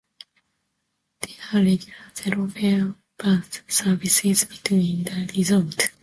There 1.21 1.35
are 1.53 1.63
regular 1.63 1.93
zero-fare 2.17 2.95
bus 3.19 3.59
services 3.69 4.45
between 4.45 5.03
the 5.03 5.31
resorts. 5.37 5.89